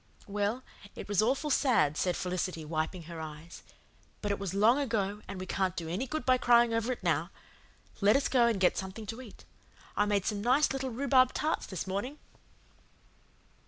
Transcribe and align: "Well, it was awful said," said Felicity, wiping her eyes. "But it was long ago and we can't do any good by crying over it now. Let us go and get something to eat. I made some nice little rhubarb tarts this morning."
"Well, 0.25 0.63
it 0.95 1.07
was 1.07 1.21
awful 1.21 1.51
said," 1.51 1.95
said 1.95 2.17
Felicity, 2.17 2.65
wiping 2.65 3.03
her 3.03 3.21
eyes. 3.21 3.61
"But 4.23 4.31
it 4.31 4.39
was 4.39 4.55
long 4.55 4.79
ago 4.79 5.21
and 5.27 5.39
we 5.39 5.45
can't 5.45 5.75
do 5.75 5.87
any 5.87 6.07
good 6.07 6.25
by 6.25 6.39
crying 6.39 6.73
over 6.73 6.91
it 6.91 7.03
now. 7.03 7.29
Let 7.99 8.15
us 8.15 8.27
go 8.27 8.47
and 8.47 8.59
get 8.59 8.79
something 8.79 9.05
to 9.05 9.21
eat. 9.21 9.45
I 9.95 10.05
made 10.07 10.25
some 10.25 10.41
nice 10.41 10.73
little 10.73 10.89
rhubarb 10.89 11.33
tarts 11.35 11.67
this 11.67 11.85
morning." 11.85 12.17